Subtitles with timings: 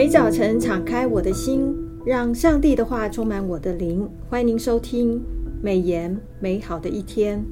[0.00, 1.76] 每早晨敞开我的心，
[2.06, 4.08] 让上帝的话充满我的灵。
[4.30, 5.22] 欢迎您收听
[5.62, 7.44] 美言美好的一天。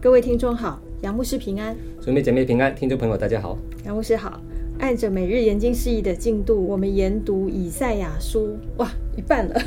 [0.00, 4.40] 各位听众好，杨牧师平安，兄妹姐妹平安，听众朋友大家好，杨牧师好。
[4.78, 9.60] 按着每日研经释义的进度，我们研读以赛亚书，哇，一半了，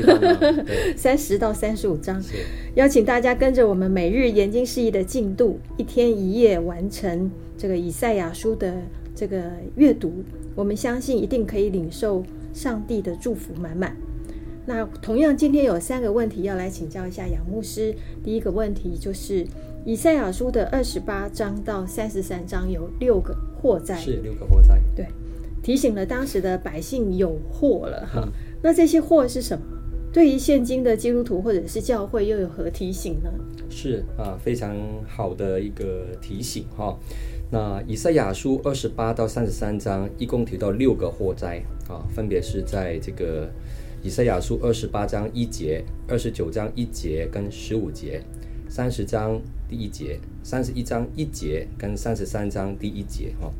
[0.95, 2.23] 三十到三十五章。
[2.76, 8.73] 邀请大家跟着我们每日研经释义的进度，一天一夜完成这个以赛亚书的
[9.16, 10.23] 这个阅读。
[10.55, 13.95] 我们相信一定可以领受上帝的祝福满满。
[14.66, 17.94] 那同样，今天有三个问题要来请教一下杨牧师。
[18.23, 19.45] 第一个问题就是
[19.86, 24.80] 以赛亚书的二十八章到三十三章有六个祸灾，是六个祸灾。
[24.95, 25.05] 对，
[25.61, 28.22] 提醒了当时的百姓有祸了哈。
[28.25, 29.66] 嗯、那这些祸是什么？
[30.14, 33.30] 对于现今的基督徒或者是教会又有何提醒呢？
[33.67, 34.77] 是啊，非常
[35.08, 36.98] 好的一个提醒哈。
[37.53, 43.47] 那以赛亚书二十八到三十三章一共提到六个祸灾啊，分别是在这个
[44.02, 48.19] 以赛亚书二十八章一节、二十九章一节跟十五节、
[48.67, 53.53] 三十章第一节、三十一章一节跟三十三章第一节哈。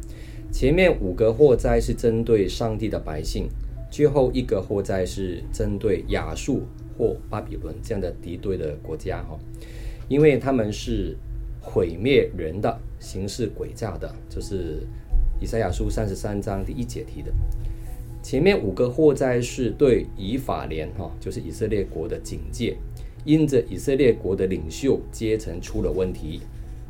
[0.52, 3.48] 前面五个祸灾是针对上帝的百姓。
[3.92, 6.64] 最后一个祸灾是针对亚述
[6.98, 9.38] 或巴比伦这样的敌对的国家哈，
[10.08, 11.16] 因为他们是
[11.62, 14.88] 毁灭人的，行事诡诈的，就是
[15.40, 17.32] 以赛亚书三十三章第一节提的。
[18.22, 22.78] 前面五个祸灾是对以法莲哈，就是以色列国的警戒，
[23.26, 26.42] 因着以色列国的领袖阶层出了问题，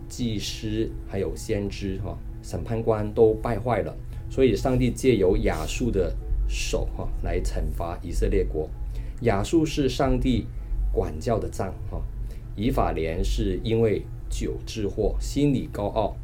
[0.08, 3.94] 祭司还有先知哈，审判官都败坏了，
[4.30, 6.16] 所以上帝借由亚述的。
[6.45, 8.69] 手哈来惩罚以色列国，
[9.22, 10.45] 亚述是上帝
[10.91, 12.00] 管教的杖哈，
[12.56, 16.16] 以法莲是因为酒之祸，心里高傲。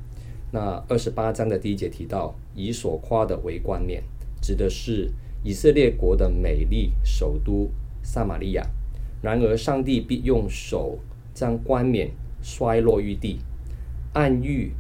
[0.51, 4.03] 那二十八章的第一节提到，以所夸的为冠冕，
[4.41, 5.11] 指的是
[5.43, 7.69] 以色列国的美丽首都
[8.01, 8.65] 撒玛利亚。
[9.21, 10.97] 然而上帝必用手
[11.33, 12.09] 将冠冕
[12.41, 13.39] 摔落于地，
[14.13, 14.71] 暗喻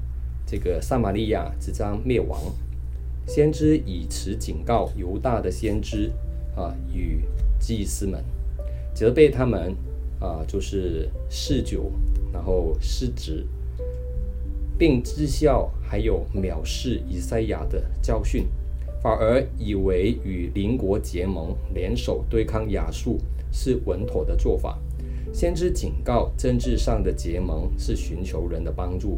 [0.45, 2.41] 这个撒玛利亚即将灭亡。
[3.27, 6.11] 先知以此警告犹大的先知
[6.55, 7.21] 啊，与
[7.59, 8.23] 祭司们，
[8.93, 9.75] 责备他们
[10.19, 11.91] 啊，就是嗜酒，
[12.31, 13.45] 然后失职，
[14.77, 18.47] 并讥笑还有藐视以赛亚的教训，
[19.01, 23.19] 反而以为与邻国结盟，联手对抗亚述
[23.51, 24.77] 是稳妥的做法。
[25.31, 29.17] 先知警告，政治上的结盟是寻求人的帮助，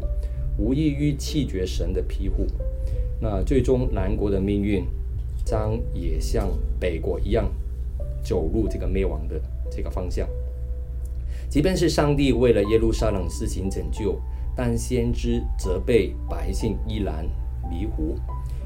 [0.58, 2.46] 无异于弃绝神的庇护。
[3.20, 4.84] 那最终南国的命运
[5.44, 7.50] 将也像北国一样
[8.22, 9.40] 走入这个灭亡的
[9.70, 10.28] 这个方向。
[11.52, 14.18] 即便是上帝为了耶路撒冷施行拯救，
[14.56, 17.26] 但先知责备百姓依然
[17.70, 18.16] 迷糊，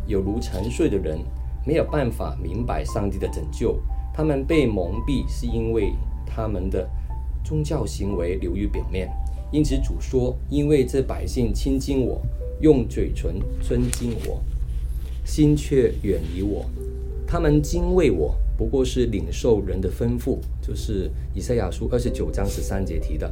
[0.07, 1.19] 有如沉睡的人，
[1.67, 3.77] 没有办法明白上帝的拯救。
[4.15, 5.95] 他们被蒙蔽，是因为
[6.25, 6.89] 他们的
[7.43, 9.11] 宗教行为流于表面。
[9.51, 12.23] 因此主说：“因为这百姓亲近我。”
[12.63, 14.41] 用嘴唇尊敬我，
[15.25, 16.65] 心却远离我。
[17.27, 23.31] 他们敬畏我，不过是领受人的吩咐，就是以赛亚书二十九章十三节提的。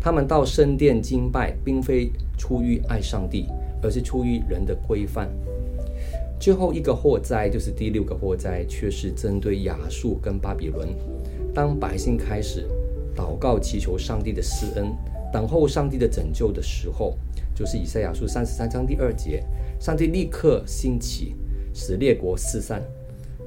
[0.00, 3.46] 他们到圣殿敬拜，并非出于爱上帝，
[3.82, 5.28] 而是出于人的规范。
[6.38, 10.88] 最后一个祸灾就是第六个祸灾，却是针对亚述跟巴比伦。
[11.52, 12.66] 当百姓开始
[13.14, 14.90] 祷告祈求上帝的施恩，
[15.32, 17.16] 等候上帝的拯救的时候。
[17.52, 19.44] 就是以赛亚书三十三章第二节，
[19.78, 21.34] 上帝立刻兴起，
[21.74, 22.82] 使列国四散，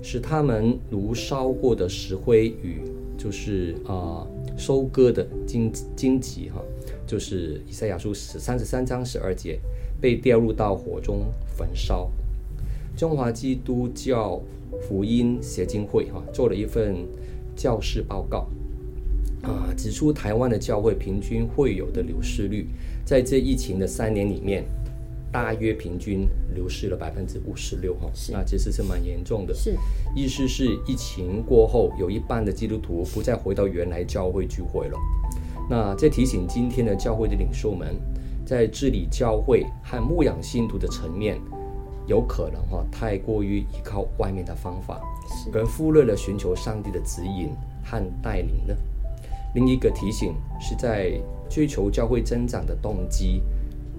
[0.03, 2.81] 使他们如烧过的石灰与
[3.17, 4.27] 就是啊、
[4.57, 6.61] 收割的荆荆棘哈，
[7.07, 9.57] 就是以赛亚书十三十三章十二节，
[10.01, 11.25] 被掉入到火中
[11.57, 12.11] 焚烧。
[12.97, 14.41] 中华基督教
[14.81, 16.97] 福音协进会哈做了一份
[17.55, 18.47] 教士报告。
[19.41, 22.67] 啊，指出台湾的教会平均会有的流失率，
[23.05, 24.63] 在这疫情的三年里面，
[25.33, 29.53] 大约平均流失了百分之五十六哈，那其实是蛮严重的。
[29.55, 29.75] 是，
[30.15, 34.97] 意思是疫情过后，有一半的基督徒不再回到原来教会聚会了。
[35.67, 37.95] 那这提醒今天的教会的领袖们，
[38.45, 41.41] 在治理教会和牧养信徒的层面，
[42.05, 45.01] 有可能哈太过于依靠外面的方法，
[45.51, 47.49] 而忽略了寻求上帝的指引
[47.83, 48.75] 和带领呢。
[49.55, 51.19] 另一个提醒是在
[51.49, 53.41] 追求教会增长的动机，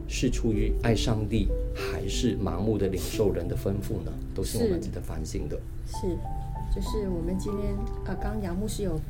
[0.06, 4.12] 是出于爱上帝，还是盲目的领受人的吩咐呢？
[4.34, 5.58] 都是我们值得反省的。
[5.86, 6.08] 是，
[6.74, 7.74] 就是我们今天
[8.04, 9.00] 啊，刚杨牧师有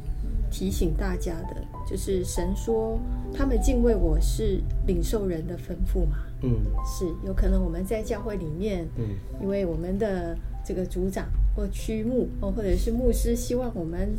[0.51, 1.57] 提醒大家的，
[1.89, 2.99] 就是神说
[3.33, 6.19] 他们敬畏我是领受人的吩咐嘛。
[6.43, 6.51] 嗯，
[6.85, 11.27] 是有可能我们在教会里面，嗯，因为我们的这个组长
[11.57, 14.13] 或区牧哦，或者是牧师希望我们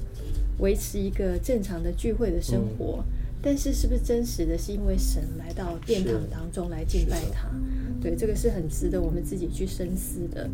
[0.57, 3.14] 维持一个正常的聚会的生活，嗯、
[3.45, 7.47] 但是是不是真实的是因为神来到殿堂当中来敬拜他？
[8.01, 10.49] 对，这个是很值得我们自己去深思的。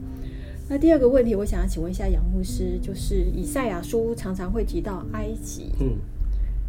[0.67, 5.95] 那第二个问题，我想要请问一下杨牧师，就是以赛亚书常常会提到埃及，嗯，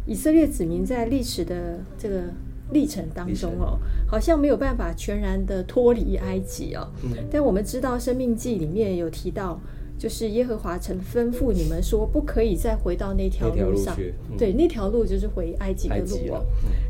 [0.07, 2.23] 以色列子民在历史的这个
[2.71, 3.77] 历程当中哦，
[4.07, 9.59] 好像没有办法全然的脱离埃及哦，嗯，但我们知道《生命记》里面有提到。
[9.97, 13.95] 就是耶和华曾吩咐你们说，不可以再回到那条路上。
[13.97, 16.43] 路嗯、对，那条路就是回埃及的路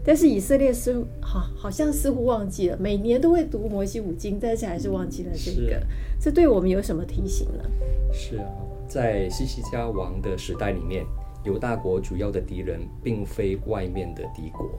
[0.03, 5.75] 但是以色列似乎好，好像似乎忘记了，每年都会读摩西五经，但是还是忘记了这个。
[5.75, 5.81] 啊、
[6.19, 7.63] 这对我们有什么提醒呢？
[8.11, 8.45] 是啊，
[8.87, 11.05] 在西西家王的时代里面，
[11.43, 14.69] 犹大国主要的敌人并非外面的敌国。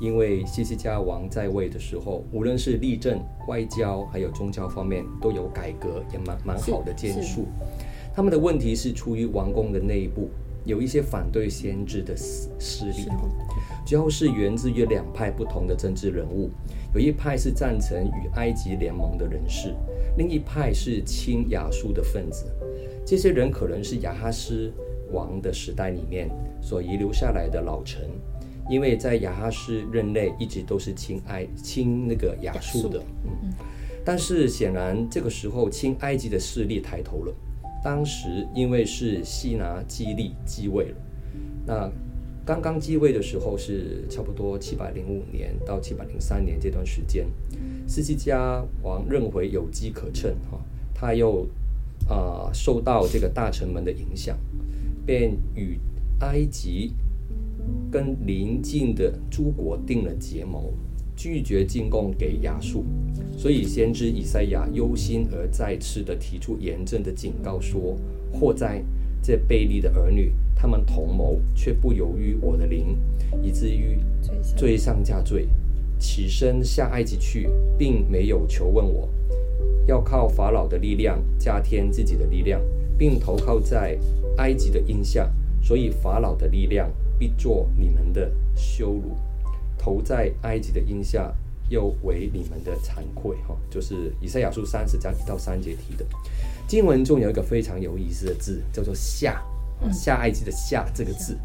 [0.00, 7.46] 因为西西家王在位的时候，无论是立政、外交，还有宗教方面，都有改革，也蛮蛮好的建树。
[8.14, 10.30] 他们的问题是出于王宫的内部
[10.64, 13.06] 有一些反对先知的势力，
[13.86, 16.50] 主要是源自于两派不同的政治人物，
[16.94, 19.74] 有一派是赞成与埃及联盟的人士，
[20.16, 22.46] 另一派是亲亚述的分子。
[23.04, 24.72] 这些人可能是亚哈斯
[25.12, 26.30] 王的时代里面
[26.60, 28.08] 所遗留下来的老臣。
[28.68, 33.52] 因为在亚哈斯任内一直都是亲埃亲那个亚述的，嗯，
[34.04, 37.34] 但是显然这个时候亲埃及的势力抬头了。
[37.82, 40.96] 当时因为是西拿基立继位了，
[41.66, 41.90] 那
[42.46, 47.26] 刚刚继位的时候是差不多七百零五年到七百零三年这段时间，
[47.88, 50.60] 斯西加王认为有机可乘哈，
[50.94, 51.44] 他又
[52.06, 54.38] 啊、呃、受到这个大臣们的影响，
[55.10, 55.76] 便与
[56.20, 56.94] 埃及。
[57.90, 60.72] 跟邻近的诸国定了结盟，
[61.16, 62.84] 拒绝进贡给亚述，
[63.36, 67.96] 所以先知以赛亚忧心而再次的提出严正的警告说：
[68.32, 68.80] 祸灾！
[69.20, 72.96] 这贝利的儿女，他们同谋却不由于我的灵，
[73.42, 73.98] 以至于
[74.56, 75.48] 罪上加罪，
[75.98, 79.08] 起身下埃及去，并没有求问我，
[79.88, 82.60] 要靠法老的力量加添自己的力量，
[83.00, 83.98] 并投靠在
[84.36, 85.26] 埃及的荫下，
[85.62, 86.86] 所以法老的力量。
[87.18, 89.14] 必作你们的羞辱，
[89.76, 91.30] 投在埃及的荫下，
[91.68, 93.36] 又为你们的惭愧。
[93.46, 96.06] 哈，就是以赛亚书三十章一到三节提的
[96.66, 99.42] 经文中有一个非常有意思的字，叫做下
[99.92, 101.36] “下”，下埃及的“下”这个字，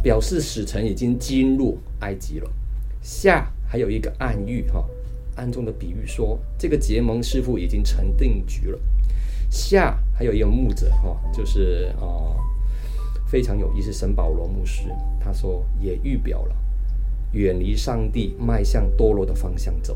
[0.00, 2.48] 表示使臣已经进入埃及了。
[3.02, 4.84] 下还有一个暗喻，哈，
[5.34, 8.78] 暗中的比喻说，这个结盟似乎已经成定局了。
[9.50, 12.36] 下还有一个牧者，哈，就是啊。
[13.30, 14.84] 非常有意思，圣保罗牧师
[15.20, 16.56] 他说也预表了
[17.32, 19.94] 远离上帝，迈向堕落的方向走，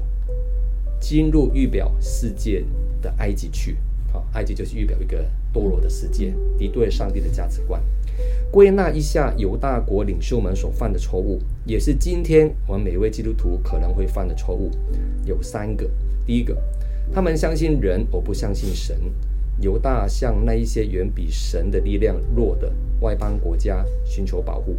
[1.00, 2.62] 进入预表世界
[3.00, 3.78] 的埃及去。
[4.12, 7.82] 好，埃及就是预表一个堕落的世界，敌对上帝的价值观。
[8.50, 14.70] 归纳一下犹大国领袖们所犯的错误，也是今天我们每一位基督徒可能会犯的错误，
[15.24, 15.88] 有三个。
[16.26, 16.54] 第一个，
[17.10, 18.94] 他们相信人而不相信神。
[19.62, 22.70] 犹大向那一些远比神的力量弱的
[23.00, 24.76] 外邦国家寻求保护，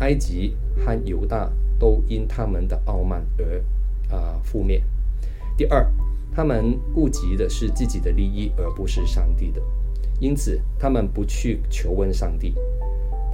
[0.00, 4.82] 埃及和犹大都因他们的傲慢而啊、覆灭。
[5.56, 5.90] 第二，
[6.34, 9.62] 他们顾及的是自己的利益，而不是上帝的，
[10.20, 12.54] 因此他们不去求问上帝。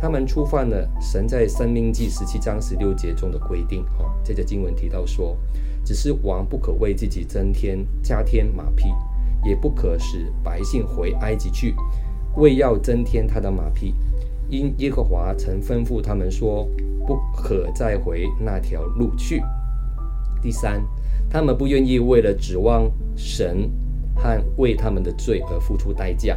[0.01, 3.83] 他们触犯了神在申命记十七章十六节中的规定。
[3.99, 5.37] 哦，这个经文提到说，
[5.85, 8.85] 只是王不可为自己增添加添马匹。
[9.47, 11.75] 也不可使百姓回埃及去，
[12.37, 13.95] 为要增添他的马匹，
[14.49, 16.69] 因耶和华曾吩咐他们说，
[17.07, 19.41] 不可再回那条路去。
[20.43, 20.83] 第三，
[21.31, 23.71] 他们不愿意为了指望神
[24.15, 26.37] 和为他们的罪而付出代价。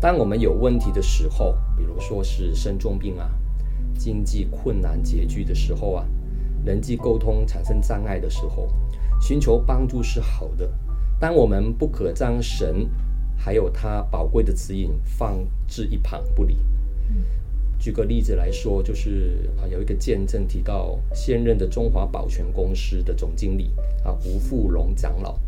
[0.00, 3.28] 当我们有问题的时候，比如说是生重病啊，
[3.98, 6.04] 经济困难拮据的时候啊，
[6.64, 8.68] 人际沟通产生障碍的时候，
[9.20, 10.70] 寻求帮助是好的。
[11.20, 12.88] 当我们不可将神
[13.36, 16.58] 还有他宝贵的指引放置一旁不理。
[17.78, 23.70] 举个例子来说，就是啊，有一个见证提到现任的中华保全公司的总经理
[24.02, 25.38] 啊吴富龙长老，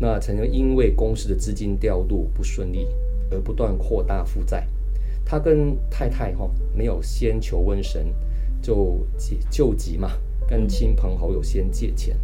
[0.00, 2.88] 那曾经因为公司的资金调度不顺利
[3.30, 4.66] 而不断扩大负债，
[5.24, 8.12] 他跟太太哈没有先求问神，
[8.60, 10.10] 就急救急嘛，
[10.48, 12.16] 跟亲朋好友先借钱，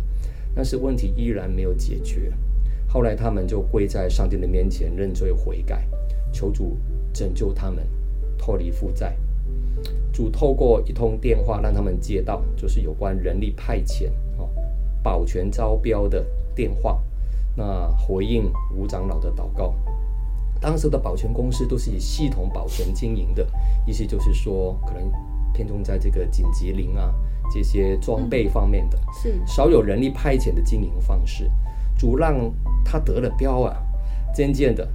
[0.52, 2.32] 但是问题依然没有解决。
[2.88, 5.86] 后来他们就跪在上帝的面前认罪悔改，
[6.32, 6.76] 求主
[7.12, 7.86] 拯救他们
[8.38, 9.14] 脱离负债。
[10.12, 14.48] 主透过一通电话让他们接到，就是有关人力派遣哦，
[15.02, 16.98] 保全招标的电话。
[17.54, 19.74] 那回应吴长老的祷告，
[20.60, 23.46] 当时的保全公司都是以系统保全经营的，
[23.86, 25.10] 意思就是说，可能
[25.52, 27.14] 偏重在这个紧急铃啊
[27.52, 31.50] 这些装备方面的，是少有人力派遣的经营方式，
[31.98, 32.50] 主让
[32.84, 33.76] 他得了标啊，
[34.32, 34.88] 渐渐的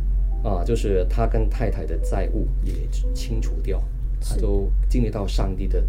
[0.43, 2.73] 啊，就是他跟太太的债务也
[3.13, 3.83] 清除掉，
[4.21, 5.83] 他都经历到上帝的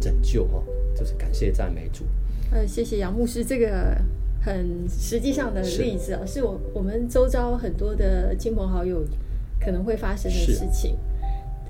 [0.00, 0.62] 拯救哦，
[0.94, 2.04] 就是感谢赞美主。
[2.50, 3.96] 呃，谢谢杨牧师这个。
[4.38, 9.04] 很实际上的例子啊，是，是我我们周遭很多的亲朋好友
[9.58, 10.96] 可能会发生的事情，是，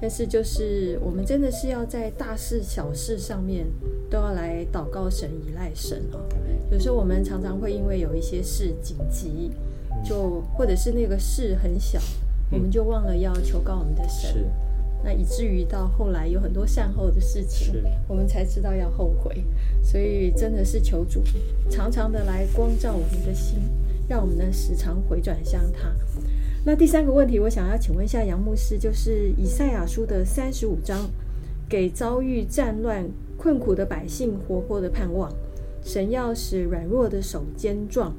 [0.00, 3.67] 但是就是我们真的是要在大事小事上面
[4.11, 6.21] 都要来祷告神、依赖神哦。
[6.71, 9.50] 有时候我们常常会因为有一些事紧急，
[10.05, 11.99] 就或者是那个事很小，
[12.50, 14.45] 我们就忘了要求告我们的神。
[15.05, 19.45] 那以至于到后来有很多善后的事情，我们才知道要后悔。
[19.83, 21.23] 所以真的是求主
[21.71, 23.61] 常常的来光照我们的心，
[24.09, 25.95] 让我们呢时常回转向他。
[26.68, 31.08] 那第三个问题，我想要请问一下杨牧师，就是以赛亚书的三十五章，
[31.68, 35.32] 给遭遇战乱困苦的百姓活泼的盼望。
[35.85, 38.12] 神要使软弱的手坚壮，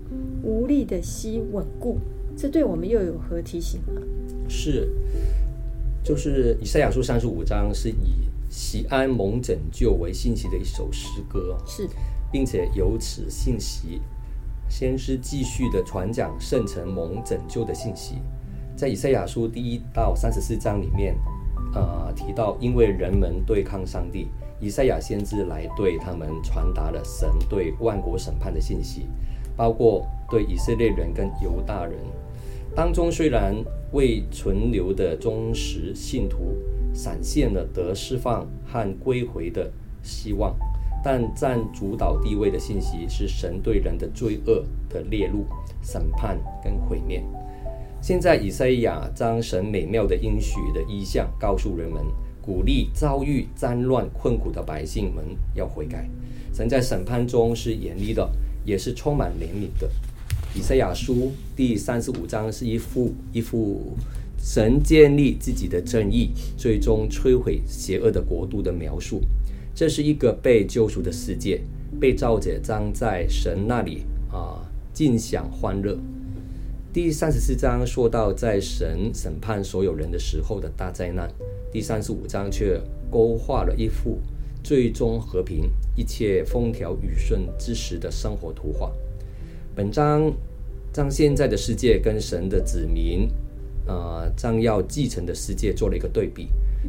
[0.44, 2.00] 无力的膝稳固。
[2.38, 4.01] 这对我们又有何提醒呢？
[4.48, 4.89] 是。
[6.01, 11.86] 就是以赛亚书三十五章是以锡安蒙拯救为信息的一首诗歌，是，
[12.32, 14.01] 并且由此信息，
[14.70, 18.16] 先是继续的传讲圣城蒙拯救的信息。
[18.78, 21.16] 在以赛亚书第一到三十四章里面，
[21.74, 24.28] 呃，提到因为人们对抗上帝，
[24.60, 29.08] 以赛亚先知来对他们传达了神对万国审判的信息，
[29.56, 31.98] 包括对以色列人跟犹大人。
[32.76, 33.56] 当中虽然
[33.94, 36.56] 未存留的忠实信徒
[36.94, 39.72] 闪现了得释放和归回的
[40.04, 40.56] 希望，
[41.04, 45.48] 但占主导地位的信息是神对人的罪恶的列入、
[45.82, 47.24] 审判跟毁灭。
[48.01, 52.01] 现在以赛亚将神美妙的应许的意象告诉人们，
[52.42, 56.10] 鼓励遭遇战乱困苦的百姓们要悔改。
[56.54, 58.30] 神在审判中是严厉的，
[58.63, 59.89] 也是充满怜悯的。
[60.56, 63.96] 以赛亚书第三十五章是一幅一幅
[64.39, 69.22] 神建立自己的正义，最终摧毁邪恶的国度的描述。
[69.75, 71.62] 这是一个被救赎的世界，
[72.00, 74.63] 被造者将在神那里啊
[74.94, 75.98] 尽享欢乐。
[76.98, 81.32] 第三十四章说到在神审判所有人的时候的大灾难，
[81.72, 84.18] 第三十五章却勾画了一幅
[84.63, 88.92] 最终和平、一切风调雨顺之时的生活图画。
[89.75, 90.34] 本章
[90.92, 93.30] 将现在的世界跟神的子民，
[93.86, 96.48] 呃，将要继承的世界做了一个对比。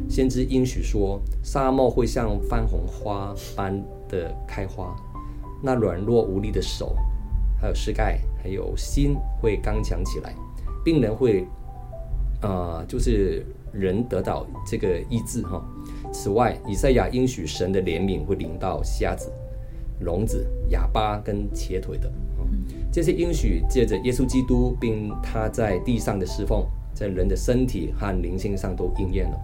[0.09, 4.95] 先知应许说，沙漠会像番红花般的开花，
[5.61, 6.95] 那软弱无力的手，
[7.59, 10.33] 还有膝盖，还有心会刚强起来，
[10.83, 11.45] 病人会，
[12.41, 15.63] 呃，就是人得到这个医治哈。
[16.11, 19.31] 此外，以赛亚应许神的怜悯会临到瞎子、
[19.99, 22.11] 聋子、哑巴跟瘸腿的。
[22.91, 29.37] 这些应许借着耶稣基督，并他在地上的侍奉，在人的身体和灵性上都应验了。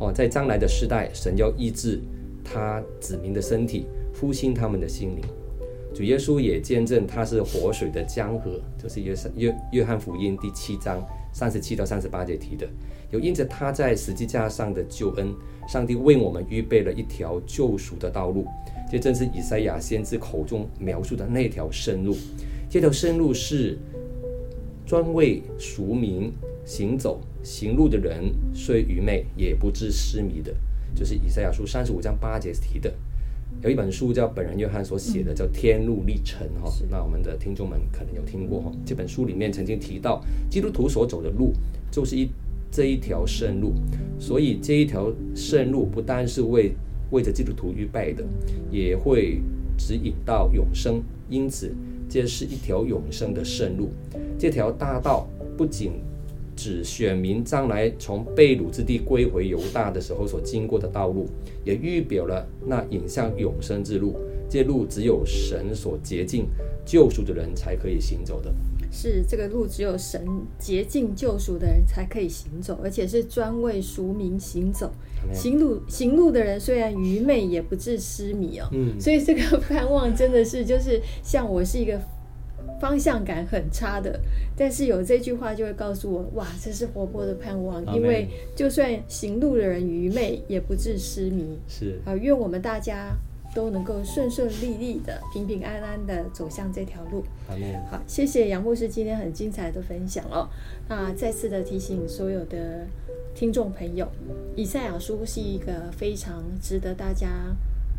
[0.00, 2.00] 哦，在将来的世代，神要医治
[2.42, 5.22] 他子民的身体，复兴他们的心灵。
[5.94, 12.68] 主耶稣也见证他是活水的江河，就是约约约翰福音第七章三十七到三十八节提的。
[13.10, 15.34] 有因着他在十字架上的救恩，
[15.66, 18.46] 上帝为我们预备了一条救赎的道路，
[18.90, 22.16] 这正是以赛亚先知口中描述的那条圣路。
[22.68, 23.78] 这条圣路是
[24.86, 26.30] 专为赎民
[26.66, 30.54] 行走，行路的人虽愚昧，也不致失迷的，
[30.94, 32.92] 就是以赛亚书三十五章八节提的。
[33.62, 38.72] 有一本书叫本人约翰所写的，叫《天路历程》哈、嗯，那我们的听众们可能有听过哈。
[38.86, 41.52] 这本书里面曾经提到，基督徒所走的路
[41.90, 42.28] 就是一
[42.70, 43.72] 这一条圣路，
[44.18, 46.72] 所以这一条圣路不单是为
[47.10, 48.24] 为着基督徒预备的，
[48.70, 49.40] 也会
[49.76, 51.74] 指引到永生，因此。
[52.10, 53.90] 这是一条永生的圣路，
[54.38, 55.92] 这条大道不仅
[56.58, 61.28] 指选民将来从被掳之地归回犹大的时候所经过的道路，
[61.64, 64.16] 也预表了那引向永生之路。
[64.50, 66.48] 这路只有神所洁净
[66.84, 68.52] 救赎的人才可以行走的。
[68.90, 70.26] 是这个路只有神
[70.58, 74.90] 洁净救赎的人才可以行走，而且是专为赎民行走。
[75.32, 78.66] 行路行路的人虽然愚昧，也不致失迷哦。
[78.72, 82.00] 嗯，所以这个盼望真的是就是像我是一个
[82.80, 84.20] 方向感很差的，
[84.56, 87.84] 但是有这句话就会告诉我，哇，这是活泼的盼望。
[87.94, 91.58] 因为就算行路的人愚昧，也不致失迷。
[91.66, 93.16] 是啊，愿我们大家
[93.54, 97.24] 都能够顺顺利利的、平平安安的走向这条路。
[97.90, 100.48] 好，谢谢杨牧师今天很精彩的分享哦。
[100.88, 102.86] 那再次的提醒所有的
[103.34, 104.06] 听众朋友，
[104.54, 107.28] 以赛亚书是一个非常值得大家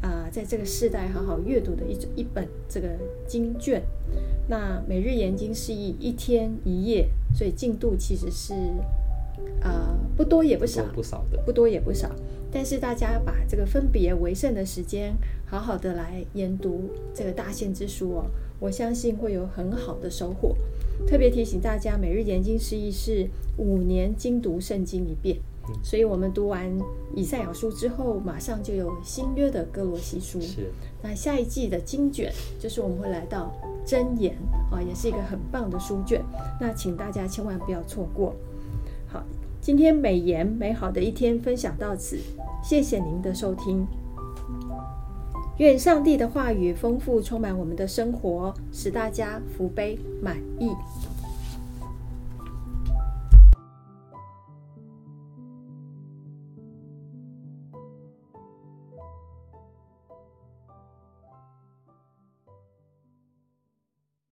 [0.02, 2.88] 啊、呃，在这个世代好好阅读的一一本这个
[3.28, 3.84] 经卷。
[4.50, 8.56] 那每日研经释义一天一夜，所以进度其实是
[9.62, 12.10] 啊、呃、不多也不少，不少的，不多也不少。
[12.52, 15.16] 但是大家把这个分别为圣的时间，
[15.46, 18.26] 好好的来研读这个大限之书哦，
[18.60, 20.56] 我相信会有很好的收获。
[21.08, 25.38] 特别提醒大家，每日研经释义是五年精读圣经一遍，
[25.84, 26.76] 所以我们读完
[27.16, 30.42] 以赛亚书之后，马上就有新约的哥罗西书。
[30.42, 30.72] 是。
[31.04, 33.54] 那下一季的经卷就是我们会来到
[33.90, 34.36] 箴言
[34.72, 36.22] 啊，也是一个很棒的书卷。
[36.62, 38.36] 那请大家千万不要错过。
[39.08, 39.24] 好。
[39.62, 42.18] 今天美言美好的一天分享到此，
[42.64, 43.86] 谢谢您的收听。
[45.58, 50.72] 愿上帝的话语丰富充满我们的生活，使大家福杯满溢。